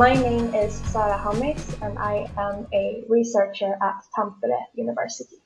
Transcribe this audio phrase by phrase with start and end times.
[0.00, 5.36] My name is Sara Hamis and I am a researcher at Tampere University.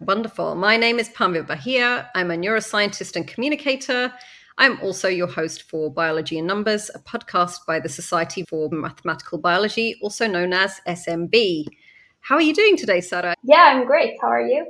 [0.00, 0.56] Wonderful.
[0.56, 2.10] My name is Pamela Bahia.
[2.16, 4.12] I'm a neuroscientist and communicator.
[4.58, 9.38] I'm also your host for Biology in Numbers, a podcast by the Society for Mathematical
[9.38, 11.66] Biology, also known as SMB.
[12.22, 13.36] How are you doing today, Sara?
[13.44, 14.16] Yeah, I'm great.
[14.20, 14.66] How are you?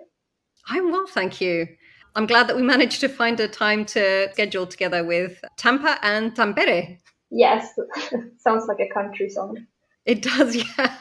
[0.69, 1.69] I'm well, thank you.
[2.15, 6.37] I'm glad that we managed to find a time to schedule together with Tampa and
[6.37, 6.99] Tampere.
[7.35, 7.75] Yes,
[8.39, 9.67] sounds like a country song.
[10.07, 10.97] It does, yeah.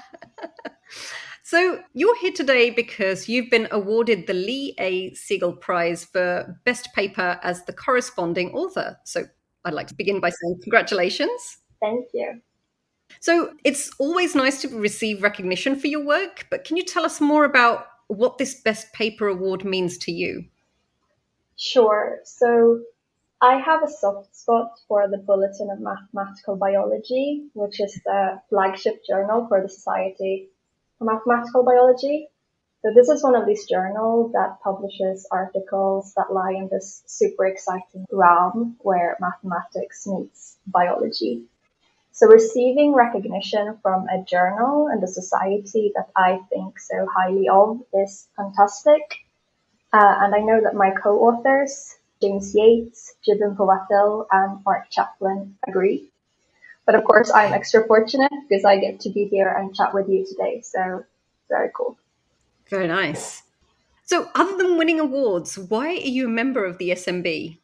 [1.43, 5.11] so you're here today because you've been awarded the Lee A.
[5.11, 8.97] Segel Prize for Best Paper as the corresponding author.
[9.03, 9.25] So
[9.63, 11.59] I'd like to begin by saying congratulations.
[11.79, 12.41] Thank you.
[13.19, 17.21] So it's always nice to receive recognition for your work, but can you tell us
[17.21, 20.45] more about what this Best Paper Award means to you?
[21.57, 22.21] Sure.
[22.23, 22.81] So
[23.43, 29.01] I have a soft spot for the Bulletin of Mathematical Biology, which is the flagship
[29.05, 30.47] journal for the Society
[30.97, 32.29] for Mathematical Biology.
[32.81, 37.45] So this is one of these journals that publishes articles that lie in this super
[37.45, 41.43] exciting realm where mathematics meets biology.
[42.13, 47.81] So receiving recognition from a journal and a society that I think so highly of
[47.93, 49.01] is fantastic.
[49.91, 56.09] Uh, and I know that my co-authors, James Yates, Gibin Powathil, and Mark Chaplain agree.
[56.85, 60.07] But of course, I'm extra fortunate because I get to be here and chat with
[60.07, 60.61] you today.
[60.63, 61.03] So
[61.49, 61.97] very cool.
[62.67, 63.43] Very nice.
[64.05, 67.57] So, other than winning awards, why are you a member of the SMB?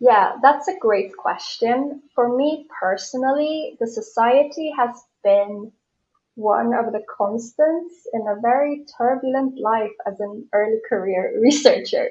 [0.00, 2.02] Yeah, that's a great question.
[2.14, 5.72] For me personally, the society has been
[6.36, 12.08] one of the constants in a very turbulent life as an early career researcher.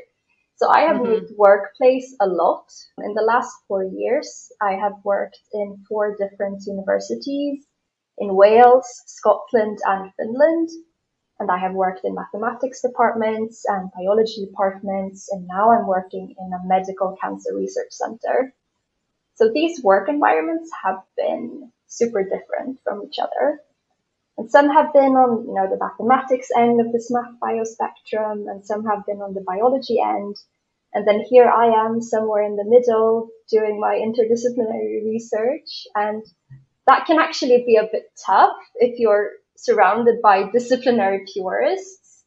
[0.62, 1.14] So I have mm-hmm.
[1.14, 2.66] moved workplace a lot.
[3.00, 7.66] In the last four years, I have worked in four different universities
[8.20, 10.70] in Wales, Scotland, and Finland.
[11.40, 16.54] And I have worked in mathematics departments and biology departments, and now I'm working in
[16.54, 18.54] a medical cancer research center.
[19.34, 23.62] So these work environments have been super different from each other.
[24.38, 28.46] And some have been on, you know, the mathematics end of this math bio spectrum,
[28.48, 30.36] and some have been on the biology end.
[30.94, 35.88] And then here I am somewhere in the middle doing my interdisciplinary research.
[35.96, 36.24] And
[36.88, 42.24] that can actually be a bit tough if you're surrounded by disciplinary purists.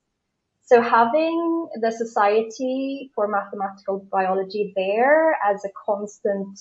[0.67, 6.59] So having the Society for Mathematical Biology there as a constant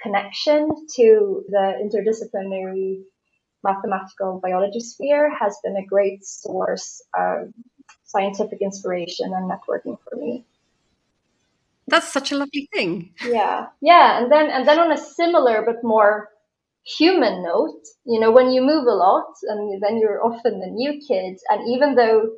[0.00, 3.02] connection to the interdisciplinary
[3.64, 7.52] mathematical biology sphere has been a great source of
[8.04, 10.44] scientific inspiration and networking for me.
[11.92, 13.12] That's such a lovely thing.
[13.22, 13.66] Yeah.
[13.82, 14.18] Yeah.
[14.18, 16.30] And then, and then on a similar but more
[16.84, 21.00] human note, you know, when you move a lot and then you're often the new
[21.06, 21.36] kid.
[21.50, 22.30] And even though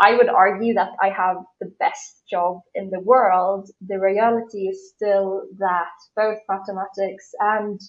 [0.00, 4.92] I would argue that I have the best job in the world, the reality is
[4.94, 7.80] still that both mathematics and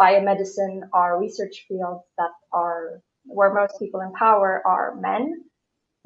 [0.00, 5.44] biomedicine are research fields that are where most people in power are men.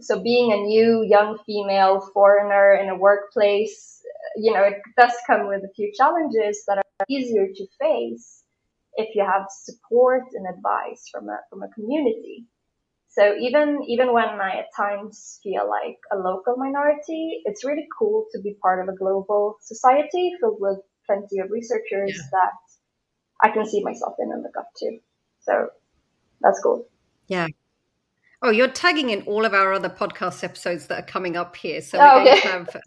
[0.01, 3.98] So being a new young female foreigner in a workplace,
[4.37, 8.43] you know, it does come with a few challenges that are easier to face
[8.95, 12.47] if you have support and advice from a, from a community.
[13.09, 18.27] So even, even when I at times feel like a local minority, it's really cool
[18.33, 22.23] to be part of a global society filled with plenty of researchers yeah.
[22.33, 22.53] that
[23.43, 24.99] I can see myself in and look up to.
[25.41, 25.69] So
[26.41, 26.87] that's cool.
[27.29, 27.49] Yeah.
[28.43, 31.81] Oh, you're tagging in all of our other podcast episodes that are coming up here.
[31.81, 32.41] So oh, we're okay.
[32.49, 32.83] going to have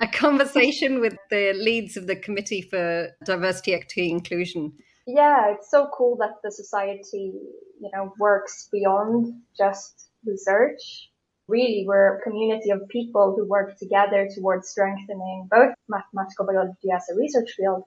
[0.00, 4.72] a conversation with the leads of the Committee for Diversity, Equity, Inclusion.
[5.06, 7.32] Yeah, it's so cool that the society,
[7.80, 11.10] you know, works beyond just research.
[11.48, 17.08] Really, we're a community of people who work together towards strengthening both mathematical biology as
[17.10, 17.84] a research field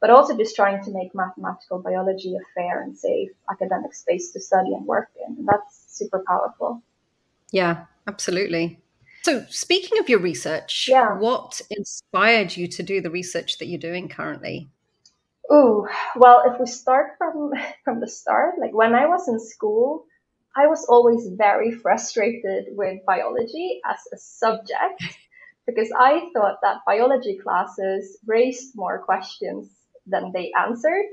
[0.00, 4.40] but also just trying to make mathematical biology a fair and safe academic space to
[4.40, 5.44] study and work in.
[5.44, 6.82] That's super powerful.
[7.52, 8.80] Yeah, absolutely.
[9.22, 11.18] So, speaking of your research, yeah.
[11.18, 14.70] what inspired you to do the research that you're doing currently?
[15.50, 17.52] Oh, well, if we start from
[17.84, 20.06] from the start, like when I was in school,
[20.56, 25.02] I was always very frustrated with biology as a subject
[25.66, 29.70] because I thought that biology classes raised more questions
[30.06, 31.04] than they answered.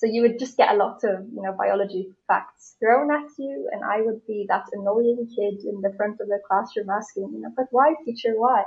[0.00, 3.68] So you would just get a lot of, you know, biology facts thrown at you.
[3.70, 7.40] And I would be that annoying kid in the front of the classroom asking, you
[7.42, 8.64] know, but why teacher, why?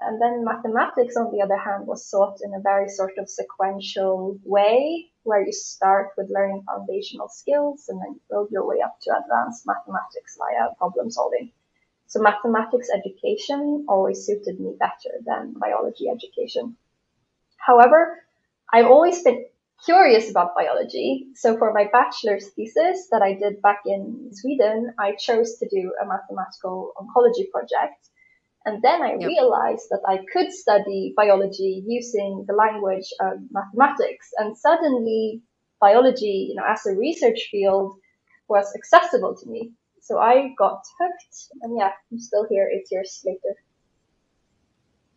[0.00, 4.40] And then mathematics, on the other hand, was taught in a very sort of sequential
[4.42, 9.16] way, where you start with learning foundational skills and then build your way up to
[9.16, 11.52] advanced mathematics via problem solving.
[12.08, 16.76] So mathematics education always suited me better than biology education.
[17.58, 18.24] However,
[18.72, 19.46] I've always been
[19.84, 21.26] curious about biology.
[21.34, 25.92] So for my bachelor's thesis that I did back in Sweden, I chose to do
[26.00, 28.08] a mathematical oncology project.
[28.64, 29.26] And then I yep.
[29.26, 34.30] realized that I could study biology using the language of mathematics.
[34.38, 35.42] And suddenly
[35.80, 37.94] biology, you know, as a research field
[38.48, 39.72] was accessible to me.
[40.00, 43.56] So I got hooked and yeah, I'm still here eight years later.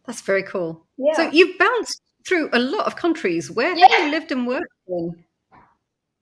[0.06, 0.86] That's very cool.
[0.98, 1.16] Yeah.
[1.16, 3.52] So you've bounced through a lot of countries.
[3.52, 3.88] Where yeah.
[3.88, 5.24] have you lived and worked in?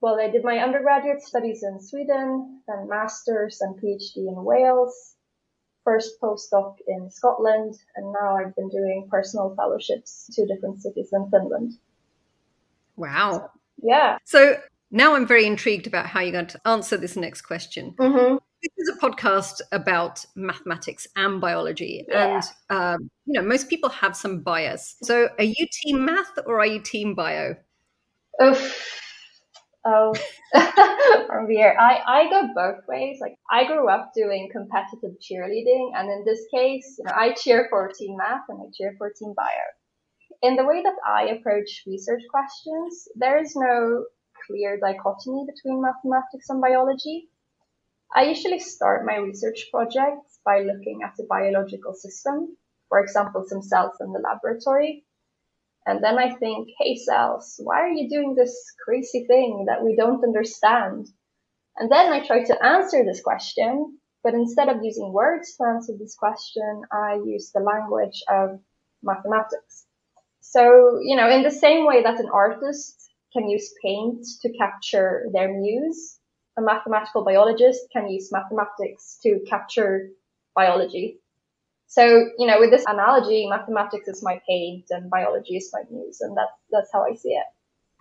[0.02, 5.16] Well, I did my undergraduate studies in Sweden, then master's and PhD in Wales,
[5.86, 11.30] first postdoc in Scotland, and now I've been doing personal fellowships to different cities in
[11.32, 11.74] Finland.
[12.98, 13.52] Wow.
[13.82, 14.18] Yeah.
[14.26, 14.60] So
[14.92, 17.96] now I'm very intrigued about how you're going to answer this next question.
[17.98, 22.36] Mm-hmm this is a podcast about mathematics and biology, yeah.
[22.36, 24.96] and um, you know most people have some bias.
[25.04, 27.56] So, are you team math or are you team bio?
[28.42, 29.00] Oof.
[29.86, 30.16] Oh,
[31.28, 33.18] from here, I I go both ways.
[33.20, 37.68] Like I grew up doing competitive cheerleading, and in this case, you know, I cheer
[37.70, 39.68] for team math and I cheer for team bio.
[40.42, 44.06] In the way that I approach research questions, there is no
[44.48, 47.30] clear dichotomy between mathematics and biology.
[48.16, 52.56] I usually start my research projects by looking at the biological system,
[52.88, 55.04] for example, some cells in the laboratory.
[55.88, 58.56] And then I think, hey cells, why are you doing this
[58.86, 61.08] crazy thing that we don't understand?
[61.76, 65.94] And then I try to answer this question, but instead of using words to answer
[65.98, 68.60] this question, I use the language of
[69.02, 69.86] mathematics.
[70.40, 75.26] So, you know, in the same way that an artist can use paint to capture
[75.34, 76.20] their muse,
[76.58, 80.10] a mathematical biologist can use mathematics to capture
[80.56, 81.20] biology.
[81.88, 86.22] So, you know, with this analogy, mathematics is my paint and biology is my muse,
[86.22, 87.46] and that's that's how I see it.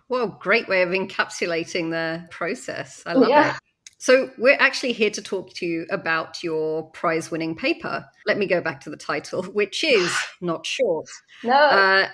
[0.09, 3.03] Well, great way of encapsulating the process.
[3.05, 3.51] I love yeah.
[3.51, 3.59] it.
[3.99, 8.05] So, we're actually here to talk to you about your prize winning paper.
[8.25, 10.11] Let me go back to the title, which is
[10.41, 11.07] not short.
[11.43, 11.53] No.
[11.53, 12.07] Uh,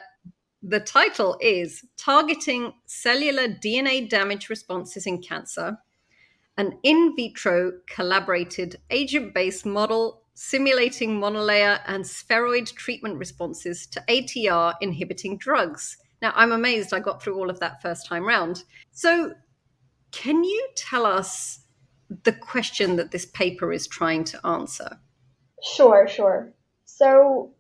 [0.62, 5.78] the title is Targeting Cellular DNA Damage Responses in Cancer
[6.60, 14.74] an in vitro calibrated agent based model simulating monolayer and spheroid treatment responses to ATR
[14.82, 15.96] inhibiting drugs.
[16.22, 18.66] Now, I'm amazed I got through all of that first time round.
[18.92, 19.34] So,
[20.12, 21.62] can you tell us
[22.24, 25.00] the question that this paper is trying to answer?
[25.64, 26.52] Sure, sure.
[26.84, 27.54] So,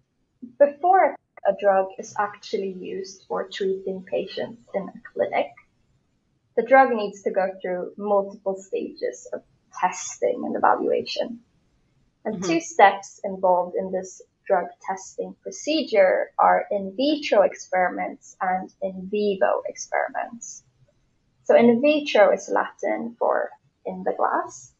[0.57, 1.15] before
[1.47, 5.47] a drug is actually used for treating patients in a clinic,
[6.59, 9.41] the drug needs to go through multiple stages of
[9.79, 11.39] testing and evaluation.
[12.25, 12.51] And mm-hmm.
[12.51, 19.61] two steps involved in this drug testing procedure are in vitro experiments and in vivo
[19.67, 20.63] experiments.
[21.45, 23.51] So in vitro is Latin for
[23.85, 24.73] in the glass.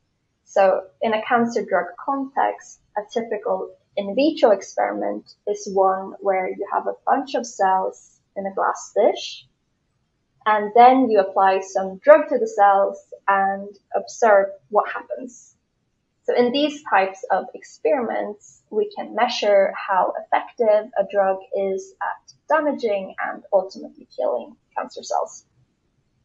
[0.44, 6.68] So in a cancer drug context, a typical in vitro experiment is one where you
[6.74, 9.46] have a bunch of cells in a glass dish
[10.46, 15.56] and then you apply some drug to the cells and observe what happens.
[16.24, 22.34] So in these types of experiments, we can measure how effective a drug is at
[22.48, 25.46] damaging and ultimately killing cancer cells.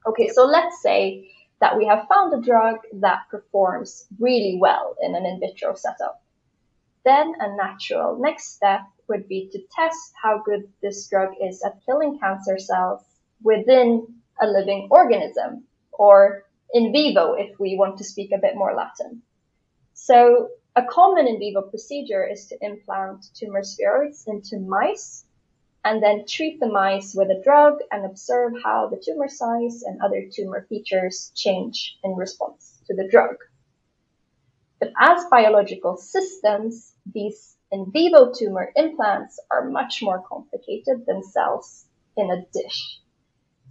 [0.06, 1.30] Okay, so let's say
[1.60, 6.22] that we have found a drug that performs really well in an in vitro setup.
[7.04, 11.80] Then a natural next step would be to test how good this drug is at
[11.86, 13.02] killing cancer cells
[13.44, 14.08] within
[14.40, 19.22] a living organism, or in vivo if we want to speak a bit more Latin.
[19.92, 25.24] So a common in vivo procedure is to implant tumor spheroids into mice
[25.84, 30.00] and then treat the mice with a drug and observe how the tumor size and
[30.00, 33.36] other tumor features change in response to the drug.
[34.80, 41.84] But as biological systems, these in vivo tumor implants are much more complicated than cells
[42.16, 43.00] in a dish.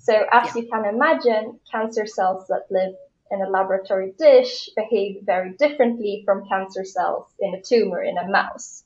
[0.03, 0.61] So as yeah.
[0.61, 2.93] you can imagine, cancer cells that live
[3.31, 8.27] in a laboratory dish behave very differently from cancer cells in a tumor in a
[8.27, 8.83] mouse.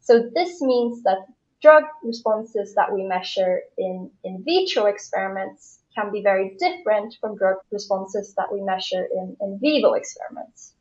[0.00, 1.26] So this means that
[1.62, 7.56] drug responses that we measure in in vitro experiments can be very different from drug
[7.70, 10.74] responses that we measure in in vivo experiments.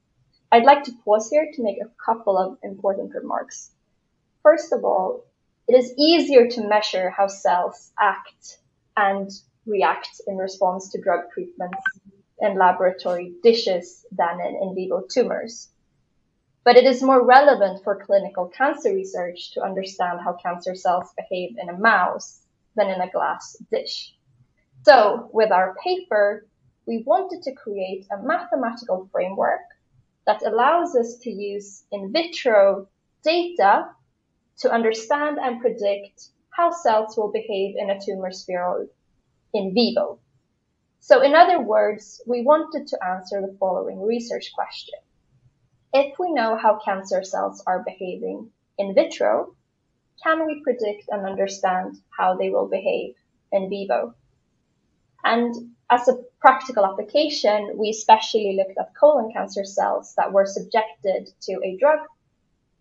[0.52, 3.72] I'd like to pause here to make a couple of important remarks.
[4.44, 5.24] First of all,
[5.70, 8.58] it is easier to measure how cells act
[8.98, 9.32] and
[9.72, 11.82] react in response to drug treatments
[12.40, 15.70] in laboratory dishes than in in vivo tumors.
[16.64, 21.58] But it is more relevant for clinical cancer research to understand how cancer cells behave
[21.60, 22.42] in a mouse
[22.76, 24.14] than in a glass dish.
[24.84, 26.48] So with our paper,
[26.86, 29.62] we wanted to create a mathematical framework
[30.26, 32.88] that allows us to use in vitro
[33.24, 33.90] data
[34.60, 38.90] to understand and predict how cells will behave in a tumor spheroid
[39.54, 40.20] in vivo.
[41.00, 45.00] So in other words, we wanted to answer the following research question.
[45.94, 49.56] If we know how cancer cells are behaving in vitro,
[50.24, 53.16] can we predict and understand how they will behave
[53.52, 54.14] in vivo?
[55.24, 61.30] And as a practical application, we especially looked at colon cancer cells that were subjected
[61.42, 62.00] to a drug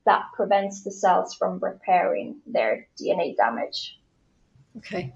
[0.06, 3.98] that prevents the cells from repairing their DNA damage.
[4.76, 5.14] Okay.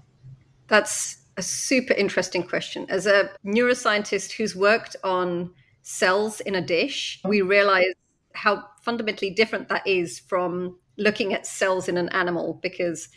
[0.67, 2.85] That's a super interesting question.
[2.89, 7.93] As a neuroscientist who's worked on cells in a dish, we realize
[8.33, 13.09] how fundamentally different that is from looking at cells in an animal because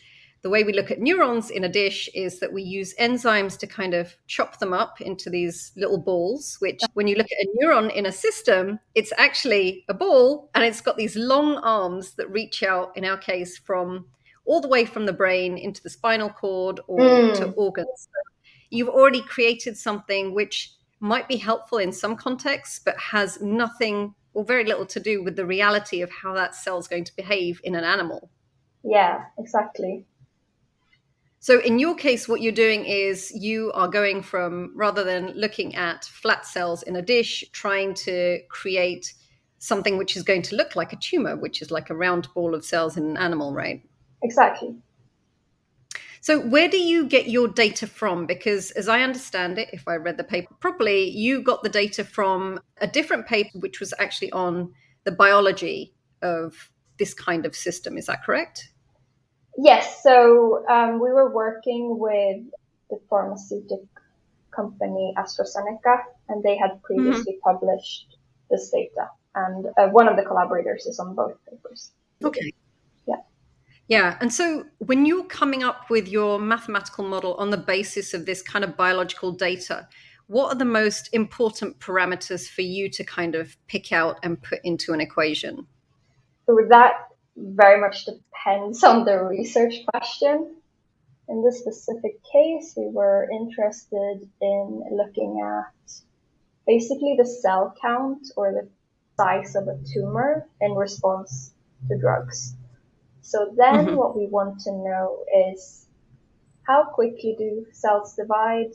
[0.43, 3.67] the way we look at neurons in a dish is that we use enzymes to
[3.67, 7.49] kind of chop them up into these little balls, which when you look at a
[7.61, 12.31] neuron in a system, it's actually a ball and it's got these long arms that
[12.31, 14.07] reach out, in our case, from
[14.49, 17.37] all the way from the brain into the spinal cord or mm.
[17.37, 18.09] to organs.
[18.71, 24.45] You've already created something which might be helpful in some contexts, but has nothing or
[24.45, 27.61] very little to do with the reality of how that cell is going to behave
[27.63, 28.31] in an animal.
[28.83, 30.07] Yeah, exactly.
[31.41, 35.77] So in your case, what you're doing is you are going from rather than looking
[35.77, 39.13] at flat cells in a dish, trying to create
[39.59, 42.55] something which is going to look like a tumor, which is like a round ball
[42.55, 43.83] of cells in an animal, right?
[44.23, 44.75] Exactly.
[46.21, 48.27] So, where do you get your data from?
[48.27, 52.05] Because, as I understand it, if I read the paper properly, you got the data
[52.05, 54.73] from a different paper, which was actually on
[55.05, 57.97] the biology of this kind of system.
[57.97, 58.73] Is that correct?
[59.57, 62.43] Yes, so um, we were working with
[62.91, 63.87] the pharmaceutical
[64.55, 67.51] company AstraZeneca, and they had previously mm-hmm.
[67.51, 68.17] published
[68.51, 69.09] this data.
[69.35, 71.93] And uh, one of the collaborators is on both papers.
[72.25, 72.53] Okay.
[73.89, 74.19] Yeah.
[74.21, 78.43] And so when you're coming up with your mathematical model on the basis of this
[78.43, 79.89] kind of biological data,
[80.27, 84.61] what are the most important parameters for you to kind of pick out and put
[84.63, 85.67] into an equation?
[86.45, 86.93] So that,
[87.37, 90.55] very much depends on the research question.
[91.29, 95.93] In this specific case, we were interested in looking at
[96.67, 98.69] basically the cell count or the
[99.17, 101.53] size of a tumor in response
[101.89, 102.55] to drugs.
[103.29, 103.97] So then mm-hmm.
[103.97, 105.85] what we want to know is
[106.67, 108.73] how quickly do cells divide?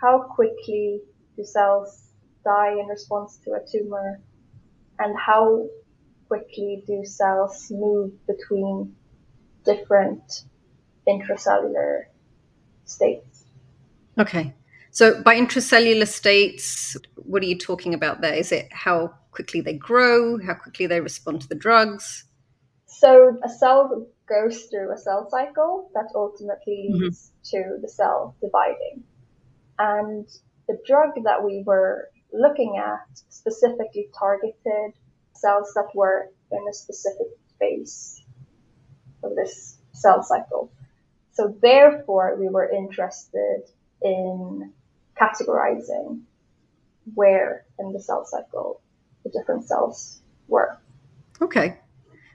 [0.00, 1.02] How quickly
[1.36, 2.08] do cells
[2.46, 4.22] die in response to a tumor?
[4.98, 5.68] And how
[6.28, 8.96] quickly do cells move between
[9.66, 10.44] different
[11.06, 12.04] intracellular
[12.86, 13.44] states.
[14.18, 14.54] Okay.
[14.92, 18.32] So by intracellular states, what are you talking about there?
[18.32, 22.24] Is it how quickly they grow, how quickly they respond to the drugs?
[22.98, 27.04] So a cell goes through a cell cycle that ultimately mm-hmm.
[27.04, 27.74] leads mm-hmm.
[27.74, 29.04] to the cell dividing.
[29.78, 30.26] And
[30.68, 34.92] the drug that we were looking at specifically targeted
[35.34, 38.22] cells that were in a specific phase
[39.24, 40.70] of this cell cycle.
[41.32, 43.62] So therefore, we were interested
[44.02, 44.72] in
[45.20, 46.22] categorizing
[47.14, 48.80] where in the cell cycle
[49.24, 50.78] the different cells were.
[51.40, 51.78] Okay.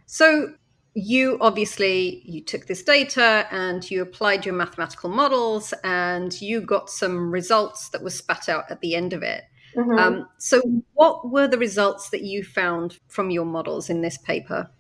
[0.08, 0.54] So
[0.96, 6.90] you obviously you took this data and you applied your mathematical models and you got
[6.90, 9.44] some results that were spat out at the end of it.
[9.76, 10.00] Mm-hmm.
[10.00, 10.60] Um, so,
[10.94, 14.72] what were the results that you found from your models in this paper?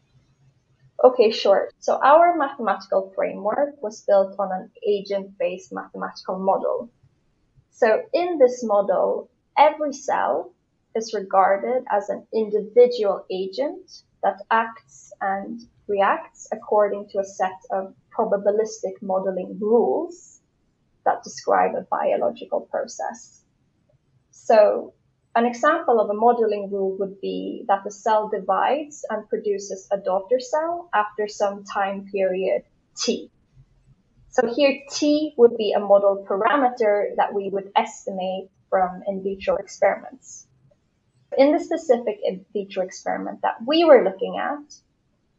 [1.03, 1.69] Okay, sure.
[1.79, 6.89] So, our mathematical framework was built on an agent based mathematical model.
[7.69, 10.51] So, in this model, every cell
[10.95, 17.93] is regarded as an individual agent that acts and reacts according to a set of
[18.17, 20.41] probabilistic modeling rules
[21.05, 23.43] that describe a biological process.
[24.31, 24.93] So
[25.35, 29.97] an example of a modeling rule would be that the cell divides and produces a
[29.97, 32.63] daughter cell after some time period
[32.97, 33.29] t.
[34.29, 39.55] So here t would be a model parameter that we would estimate from in vitro
[39.57, 40.46] experiments.
[41.35, 44.75] In the specific in vitro experiment that we were looking at,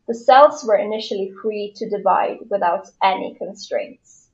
[0.07, 4.28] the cells were initially free to divide without any constraints.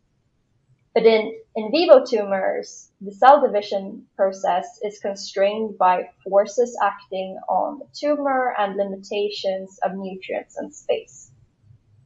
[0.94, 7.80] But in in vivo tumors, the cell division process is constrained by forces acting on
[7.80, 11.30] the tumor and limitations of nutrients and space.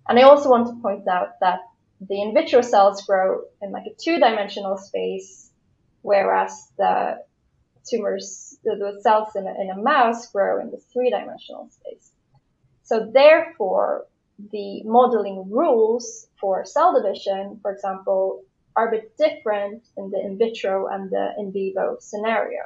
[0.09, 1.61] And I also want to point out that
[2.01, 5.51] the in vitro cells grow in like a two-dimensional space,
[6.01, 7.23] whereas the
[7.89, 12.11] tumors, the, cells in a, in a mouse grow in the three-dimensional space.
[12.83, 14.07] So therefore,
[14.53, 18.43] the modeling rules for cell division, for example,
[18.77, 22.63] are a bit different in the in vitro and the in vivo scenario.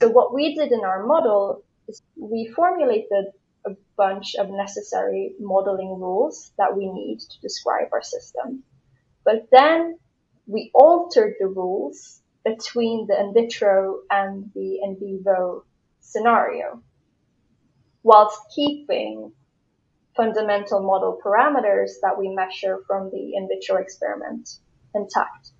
[0.00, 3.26] So what we did in our model is we formulated
[3.66, 8.62] a bunch of necessary modeling rules that we need to describe our system.
[9.24, 9.98] But then
[10.46, 15.64] we altered the rules between the in vitro and the in vivo
[16.00, 16.82] scenario
[18.02, 19.32] whilst keeping
[20.16, 24.48] fundamental model parameters that we measure from the in vitro experiment
[24.94, 25.50] intact.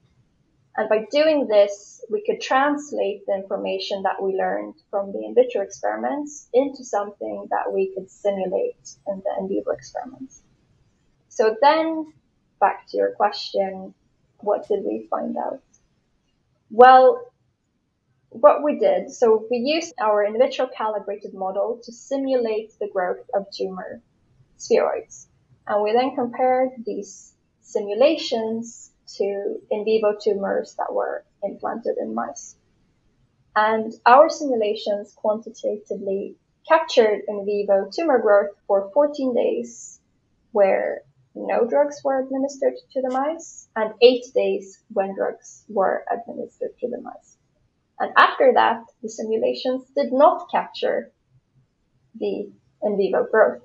[0.76, 5.35] And by doing this, we could translate the information that we learned from the in
[5.35, 10.42] vitro experiments into something that we could simulate in the in vivo experiments.
[11.28, 12.12] So then,
[12.61, 13.95] back to your question,
[14.38, 15.67] what did we find out?
[16.70, 17.32] Well,
[18.30, 23.25] what we did, so we used our in vitro calibrated model to simulate the growth
[23.34, 24.02] of tumor
[24.58, 25.28] spheroids.
[25.66, 32.56] And we then compared these simulations to in vivo tumors that were implanted in mice.
[33.56, 36.37] And our simulations quantitatively
[36.68, 40.00] captured in vivo tumor growth for 14 days,
[40.52, 41.02] where
[41.35, 46.88] no drugs were administered to the mice, and eight days when drugs were administered to
[46.88, 47.37] the mice.
[48.00, 51.11] And after that, the simulations did not capture
[52.18, 52.50] the
[52.83, 53.62] in vivo growth.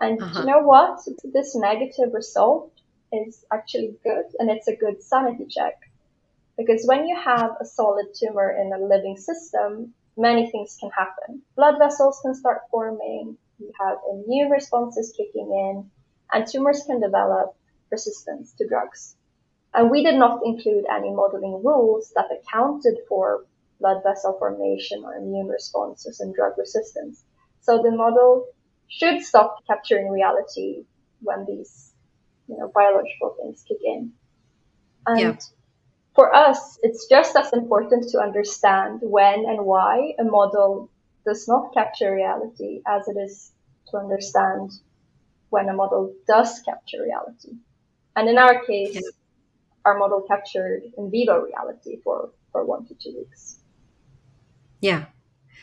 [0.00, 0.40] And uh-huh.
[0.40, 1.00] you know what?
[1.24, 2.72] This negative result
[3.12, 5.74] is actually good and it's a good sanity check.
[6.56, 11.42] Because when you have a solid tumor in a living system, many things can happen.
[11.56, 15.90] Blood vessels can start forming, you have immune responses kicking in,
[16.32, 17.54] and tumors can develop
[17.90, 19.16] resistance to drugs.
[19.74, 23.44] And we did not include any modeling rules that accounted for
[23.80, 27.24] blood vessel formation or immune responses and drug resistance.
[27.60, 28.46] So the model
[28.88, 30.84] should stop capturing reality
[31.20, 31.92] when these,
[32.48, 34.12] you know, biological things kick in.
[35.06, 35.36] And yeah.
[36.14, 40.90] for us, it's just as important to understand when and why a model
[41.24, 43.52] does not capture reality as it is
[43.90, 44.70] to understand
[45.52, 47.52] when a model does capture reality.
[48.16, 49.00] And in our case, yeah
[49.84, 53.58] our model captured in vivo reality for, for one to two weeks.
[54.80, 55.06] Yeah.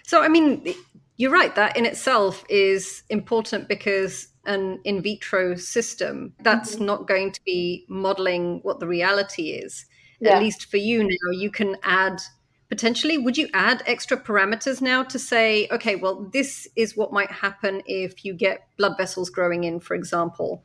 [0.04, 0.74] So, I mean,
[1.18, 1.54] you're right.
[1.56, 6.86] That in itself is important because an in vitro system that's mm-hmm.
[6.86, 9.86] not going to be modeling what the reality is.
[10.22, 10.36] Yeah.
[10.36, 12.22] At least for you now, you can add
[12.70, 13.18] potentially.
[13.18, 17.82] Would you add extra parameters now to say, okay, well, this is what might happen
[17.86, 20.64] if you get blood vessels growing in, for example?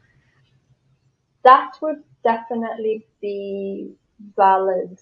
[1.42, 3.94] That would definitely be
[4.36, 4.98] valid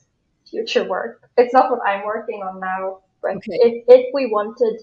[0.48, 1.28] future work.
[1.36, 3.58] It's not what I'm working on now, but okay.
[3.60, 4.80] if, if we wanted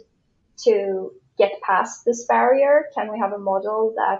[0.66, 4.20] to get past this barrier, can we have a model that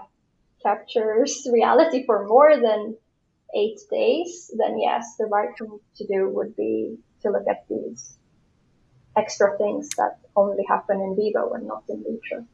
[0.62, 2.96] captures reality for more than
[3.54, 4.50] eight days?
[4.56, 8.16] Then yes, the right thing to do would be to look at these
[9.16, 12.46] extra things that only happen in vivo and not in vitro.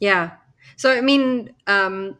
[0.00, 0.32] Yeah.
[0.76, 2.16] So, I mean, um,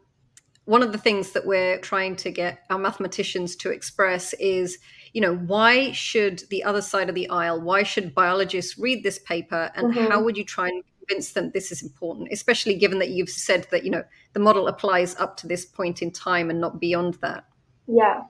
[0.64, 4.78] one of the things that we're trying to get our mathematicians to express is
[5.12, 9.18] you know why should the other side of the aisle why should biologists read this
[9.20, 10.10] paper and mm-hmm.
[10.10, 13.66] how would you try and convince them this is important especially given that you've said
[13.70, 17.14] that you know the model applies up to this point in time and not beyond
[17.14, 17.44] that
[17.86, 18.22] yeah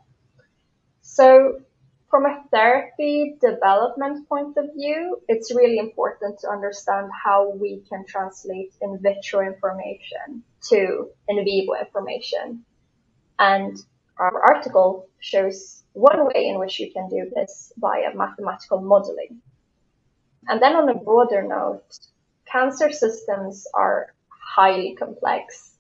[1.01, 1.61] so
[2.15, 8.05] from a therapy development point of view, it's really important to understand how we can
[8.07, 12.65] translate in vitro information to in vivo information.
[13.41, 13.77] And
[14.17, 19.43] our article shows one way in which you can do this via mathematical modeling.
[20.47, 21.99] And then on a broader note,
[22.47, 25.73] cancer systems are highly complex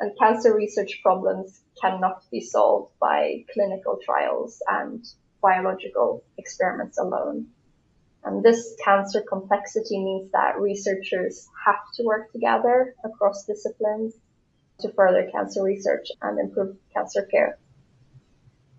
[0.00, 5.06] and cancer research problems cannot be solved by clinical trials and
[5.50, 7.46] biological experiments alone.
[8.24, 14.14] And this cancer complexity means that researchers have to work together across disciplines
[14.80, 17.58] to further cancer research and improve cancer care.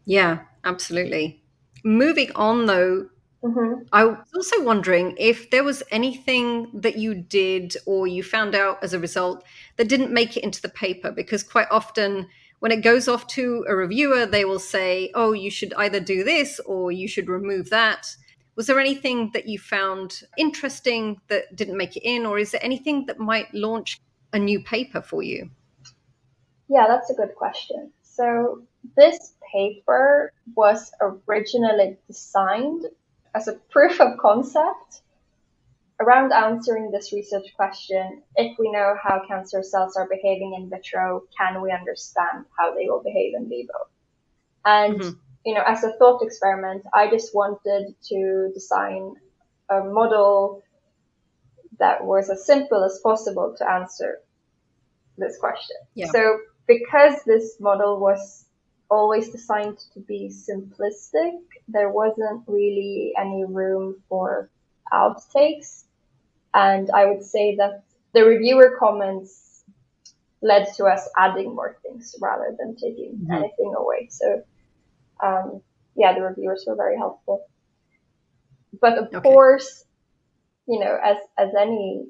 [0.05, 1.41] Yeah, absolutely.
[1.83, 3.09] Moving on though
[3.43, 3.83] Mm-hmm.
[3.93, 8.83] I was also wondering if there was anything that you did or you found out
[8.83, 9.43] as a result
[9.77, 12.27] that didn't make it into the paper, because quite often
[12.59, 16.23] when it goes off to a reviewer, they will say, oh, you should either do
[16.23, 18.15] this or you should remove that.
[18.55, 22.63] Was there anything that you found interesting that didn't make it in, or is there
[22.63, 24.01] anything that might launch
[24.33, 25.51] a new paper for you?
[26.67, 27.91] Yeah, that's a good question.
[28.01, 28.63] So,
[28.95, 32.85] this paper was originally designed
[33.35, 35.01] as a proof of concept
[35.99, 41.23] around answering this research question, if we know how cancer cells are behaving in vitro,
[41.37, 43.87] can we understand how they will behave in vivo?
[44.63, 45.17] And, mm-hmm.
[45.45, 49.15] you know, as a thought experiment, I just wanted to design
[49.69, 50.63] a model
[51.79, 54.19] that was as simple as possible to answer
[55.17, 55.77] this question.
[55.95, 56.07] Yeah.
[56.07, 58.45] So because this model was
[58.89, 64.49] always designed to be simplistic, there wasn't really any room for
[64.91, 65.83] outtakes.
[66.57, 67.83] And I would say that
[68.15, 69.63] the reviewer comments
[70.41, 73.31] led to us adding more things rather than taking mm-hmm.
[73.31, 74.07] anything away.
[74.09, 74.41] So,
[75.23, 75.61] um,
[75.95, 77.45] yeah, the reviewers were very helpful.
[78.81, 79.19] But of okay.
[79.19, 79.85] course,
[80.67, 82.07] you know, as, as any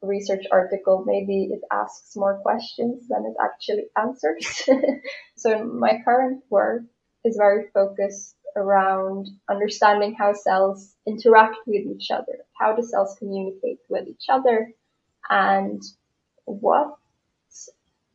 [0.00, 4.68] research article, maybe it asks more questions than it actually answers.
[5.36, 6.82] so my current work
[7.24, 12.38] is very focused around understanding how cells interact with each other.
[12.58, 14.72] How do cells communicate with each other?
[15.28, 15.82] And
[16.44, 16.96] what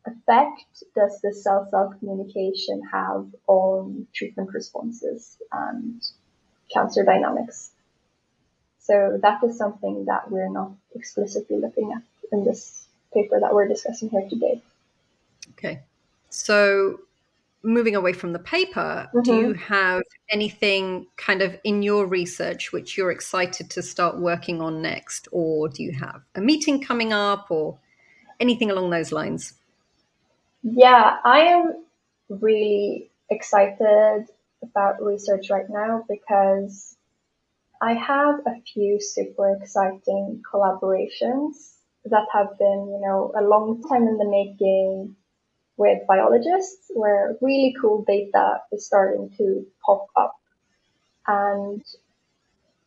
[0.06, 0.62] effect
[0.96, 6.02] does the cell-cell communication have on treatment responses and
[6.74, 7.72] cancer dynamics?
[8.80, 13.68] So that is something that we're not explicitly looking at in this paper that we're
[13.68, 14.62] discussing here today.
[15.52, 15.82] Okay.
[16.30, 17.02] So
[17.68, 19.22] moving away from the paper, mm-hmm.
[19.22, 20.02] do you have
[20.32, 25.28] anything kind of in your research which you're excited to start working on next?
[25.34, 27.78] Or do you have a meeting coming up or
[28.40, 29.54] anything along those lines?
[30.64, 31.84] Yeah, I am
[32.30, 34.28] really excited
[34.64, 36.96] about research right now because
[37.82, 41.74] I have a few super exciting collaborations
[42.06, 45.17] that have been, you know, a long time in the making
[45.78, 50.36] with biologists where really cool data is starting to pop up.
[51.28, 51.84] And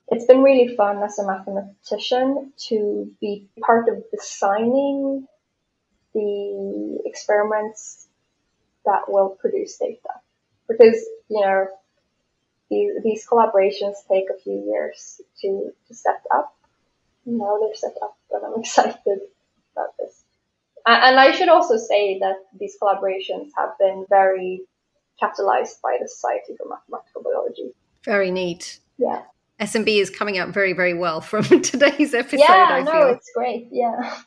[0.09, 5.27] it's been really fun as a mathematician to be part of designing
[6.15, 8.09] the experiments
[8.85, 10.15] that will produce data.
[10.69, 10.97] Because,
[11.29, 11.69] you know,
[12.71, 16.57] these, these collaborations take a few years to, to set up.
[17.25, 19.21] Now they're set up, but I'm excited
[19.73, 20.25] about this.
[20.87, 24.63] And I should also say that these collaborations have been very
[25.23, 27.75] catalyzed by the Society for Mathematical Biology.
[28.05, 28.81] Very neat.
[28.99, 29.23] Yeah.
[29.61, 32.41] SMB is coming out very, very well from today's episode.
[32.41, 33.69] Yeah, I no, it's great.
[33.71, 34.21] Yeah.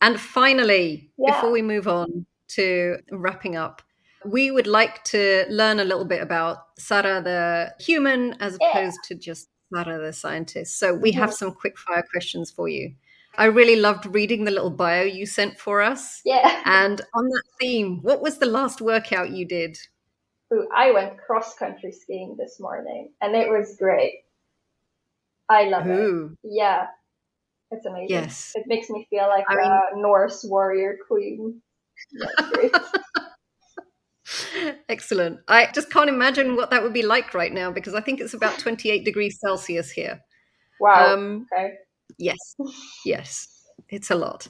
[0.00, 1.34] And finally, yeah.
[1.34, 3.82] before we move on to wrapping up,
[4.24, 9.08] we would like to learn a little bit about Sara the human as opposed yeah.
[9.08, 10.78] to just Sara the scientist.
[10.78, 12.94] So we have some quick fire questions for you.
[13.40, 16.20] I really loved reading the little bio you sent for us.
[16.26, 16.60] Yeah.
[16.66, 19.78] And on that theme, what was the last workout you did?
[20.52, 24.24] Ooh, I went cross country skiing this morning and it was great.
[25.48, 26.36] I love Ooh.
[26.44, 26.50] it.
[26.52, 26.88] Yeah.
[27.70, 28.10] It's amazing.
[28.10, 28.52] Yes.
[28.56, 31.62] It makes me feel like I mean, a Norse warrior queen.
[34.90, 35.40] Excellent.
[35.48, 38.34] I just can't imagine what that would be like right now because I think it's
[38.34, 40.20] about 28 degrees Celsius here.
[40.78, 41.14] Wow.
[41.14, 41.76] Um, okay.
[42.20, 42.56] Yes,
[43.04, 43.48] yes,
[43.88, 44.46] it's a lot.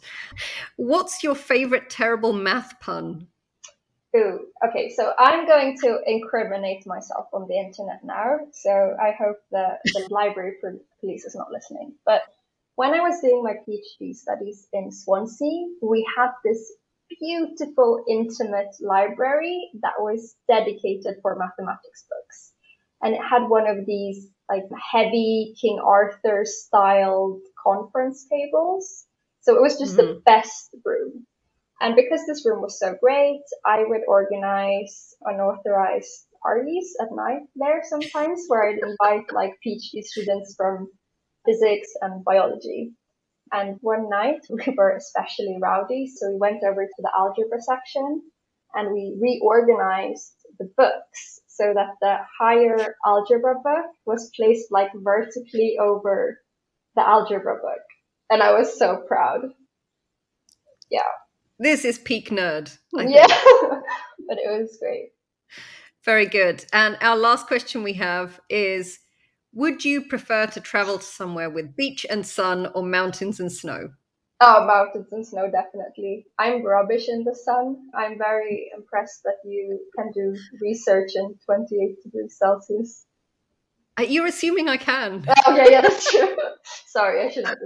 [0.76, 3.28] What's your favorite terrible math pun?
[4.16, 8.38] Ooh, okay, so I'm going to incriminate myself on the internet now.
[8.52, 10.54] So I hope that the library
[11.00, 11.94] police is not listening.
[12.04, 12.22] But
[12.74, 16.72] when I was doing my PhD studies in Swansea, we had this
[17.20, 22.52] beautiful, intimate library that was dedicated for mathematics books.
[23.02, 29.06] And it had one of these like heavy King Arthur styled conference tables.
[29.42, 30.14] So it was just mm-hmm.
[30.14, 31.26] the best room.
[31.80, 37.82] And because this room was so great, I would organize unauthorized parties at night there
[37.84, 40.88] sometimes where I'd invite like PhD students from
[41.46, 42.92] physics and biology.
[43.52, 48.22] And one night we were especially rowdy, so we went over to the algebra section
[48.74, 55.76] and we reorganized the books so that the higher algebra book was placed like vertically
[55.80, 56.38] over
[57.00, 57.84] the algebra book.
[58.30, 59.40] And I was so proud.
[60.90, 61.00] Yeah.
[61.58, 62.76] This is peak nerd.
[62.92, 63.26] yeah.
[64.28, 65.10] but it was great.
[66.04, 66.64] Very good.
[66.72, 68.98] And our last question we have is
[69.52, 73.90] Would you prefer to travel to somewhere with beach and sun or mountains and snow?
[74.42, 76.26] Oh, mountains and snow, definitely.
[76.38, 77.76] I'm rubbish in the sun.
[77.94, 83.04] I'm very impressed that you can do research in 28 degrees Celsius.
[84.00, 85.26] Uh, You're assuming I can.
[85.46, 86.36] Oh, yeah, yeah, that's true.
[86.86, 87.58] Sorry, I shouldn't have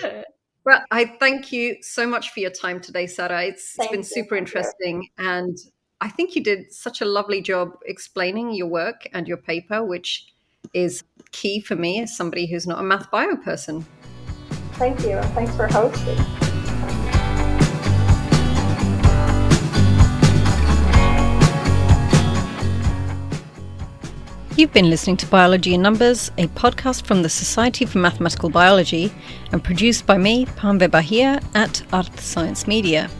[0.00, 0.24] assumed.
[0.64, 3.46] Well, I thank you so much for your time today, Sara.
[3.46, 5.08] It's, it's been you, super interesting.
[5.18, 5.58] And
[6.00, 10.24] I think you did such a lovely job explaining your work and your paper, which
[10.72, 13.84] is key for me as somebody who's not a math bio person.
[14.74, 16.41] Thank you, thanks for hosting.
[24.62, 29.12] You've been listening to Biology in Numbers, a podcast from the Society for Mathematical Biology
[29.50, 33.10] and produced by me, Pambe Bahia, at Art Science Media.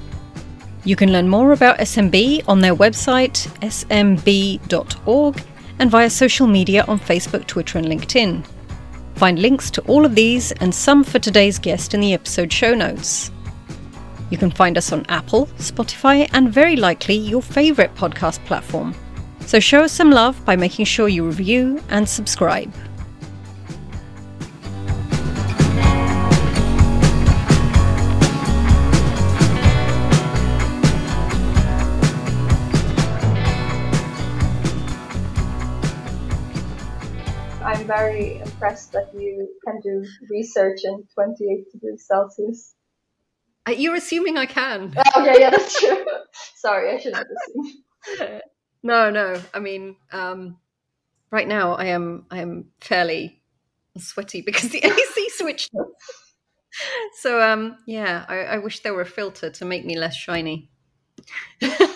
[0.85, 5.42] You can learn more about SMB on their website, smb.org,
[5.81, 8.46] and via social media on Facebook, Twitter, and LinkedIn.
[9.16, 12.72] Find links to all of these and some for today's guest in the episode show
[12.72, 13.33] notes.
[14.31, 18.94] You can find us on Apple, Spotify, and very likely your favourite podcast platform.
[19.46, 22.72] So show us some love by making sure you review and subscribe.
[37.62, 42.74] I'm very impressed that you can do research in 28 degrees Celsius.
[43.66, 44.94] Uh, You're assuming I can.
[45.14, 46.05] Oh, yeah, yeah, that's true.
[46.57, 48.42] Sorry, I shouldn't have assumed.
[48.83, 49.40] No, no.
[49.55, 50.59] I mean, um,
[51.31, 53.42] right now I am I am fairly
[53.99, 55.88] sweaty because the AC switched off.
[57.21, 60.71] So um, yeah, I, I wish there were a filter to make me less shiny.